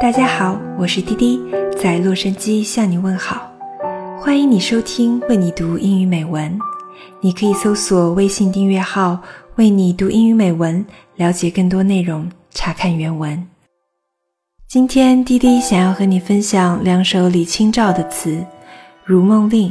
[0.00, 1.40] 大家好，我是滴滴，
[1.76, 3.50] 在洛杉矶向你问好。
[4.18, 6.58] 欢迎你收听为你读英语美文。
[7.20, 9.20] 你可以搜索微信订阅号
[9.56, 10.84] “为你读英语美文”，
[11.16, 13.55] 了解更多内容，查看原文。
[14.68, 18.30] 今天滴滴想要和你分享两首李清照的词，
[19.04, 19.70] 《如梦令》。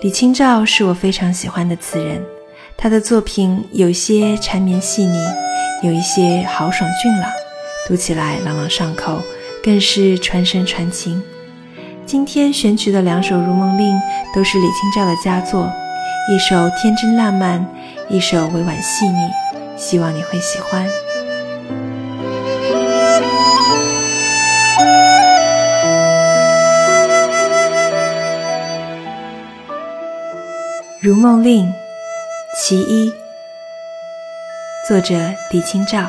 [0.00, 2.24] 李清照是我非常喜欢的词人，
[2.74, 5.18] 她的作品有些缠绵细腻，
[5.82, 7.30] 有一些豪爽俊朗。
[7.86, 9.20] 读起来朗朗上口，
[9.62, 11.22] 更是传神传情。
[12.06, 13.92] 今天选取的两首《如梦令》
[14.34, 15.70] 都是李清照的佳作，
[16.30, 17.62] 一首天真烂漫，
[18.08, 19.28] 一首委婉细腻，
[19.76, 20.88] 希望你会喜欢。
[31.00, 31.66] 《如梦令》
[32.56, 33.12] 其一，
[34.86, 35.14] 作者
[35.50, 36.06] 李清照。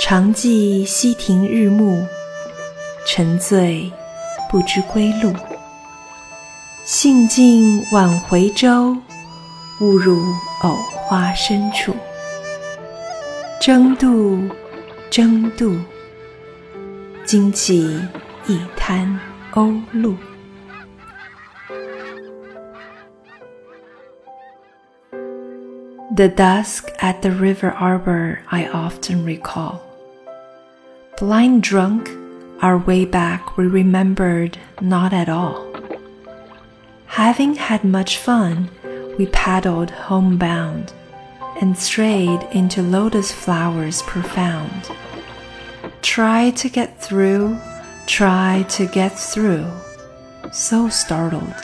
[0.00, 2.04] 常记溪亭日暮，
[3.06, 3.92] 沉醉
[4.50, 5.32] 不知归路。
[6.84, 8.96] 兴尽晚回舟，
[9.80, 10.20] 误入
[10.62, 10.74] 藕
[11.06, 11.94] 花深处。
[13.67, 14.49] 争渡，
[15.09, 15.77] 争渡，
[17.25, 17.99] 惊起
[18.47, 19.19] 一滩
[19.53, 20.17] 鸥鹭。
[26.15, 29.79] The dusk at the river arbor I often recall.
[31.19, 32.09] Blind drunk,
[32.61, 35.65] our way back we remembered not at all.
[37.07, 38.69] Having had much fun,
[39.17, 40.93] we paddled homebound
[41.61, 44.89] and strayed into lotus flowers profound.
[46.01, 47.57] Try to get through,
[48.05, 49.67] try to get through.
[50.51, 51.55] So startled,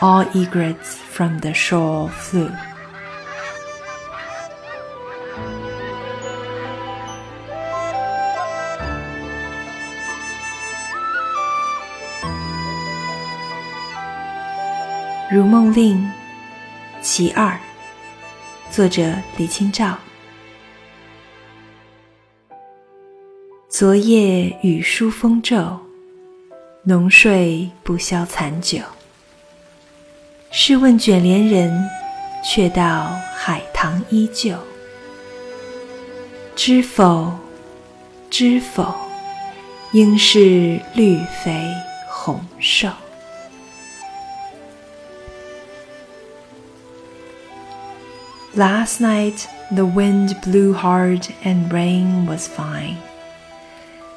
[0.00, 2.50] all egrets from the shore flew.
[15.32, 15.96] 《如梦令》
[17.00, 17.56] 其二，
[18.75, 19.97] 作者李清照。
[23.69, 25.79] 昨夜雨疏风骤，
[26.83, 28.79] 浓睡不消残酒。
[30.51, 31.89] 试问卷帘人，
[32.43, 34.57] 却道海棠依旧。
[36.53, 37.31] 知否，
[38.29, 38.93] 知否，
[39.93, 41.65] 应是绿肥
[42.09, 42.89] 红瘦。
[48.55, 52.97] Last night the wind blew hard and rain was fine.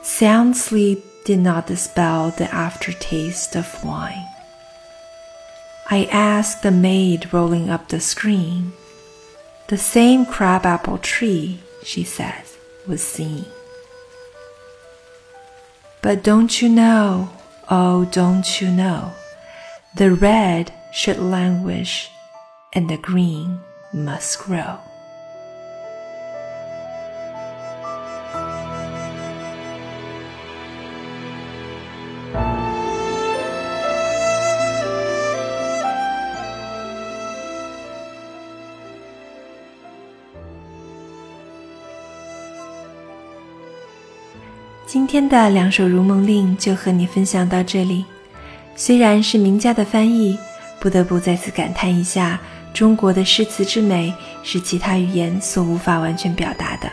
[0.02, 4.28] Sound sleep did not dispel the aftertaste of wine.
[5.90, 8.74] I asked the maid rolling up the screen.
[9.66, 12.44] The same crabapple tree, she said,
[12.86, 13.44] was seen.
[16.00, 17.30] But don't you know,
[17.68, 19.14] oh, don't you know,
[19.96, 22.08] the red should languish
[22.72, 23.58] and the green
[23.92, 24.78] must grow.
[44.86, 48.06] 今天的两首《如梦令》就和你分享到这里。
[48.74, 50.38] 虽然是名家的翻译，
[50.80, 52.40] 不得不再次感叹一下。
[52.78, 56.88] 中国的诗词之美是其他语言所无法完全表达的，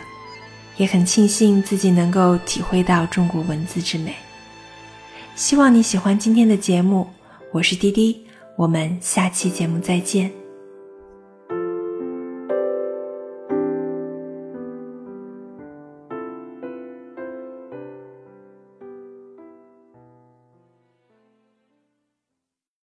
[0.77, 4.15] 也很庆幸自己能够体会到中国文字之美。
[5.35, 7.07] 希望你喜欢今天的节目，
[7.51, 8.19] 我是滴滴，
[8.55, 10.44] 我们下期节目再见。